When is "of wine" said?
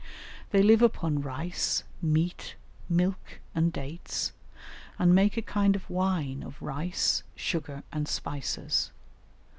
5.75-6.41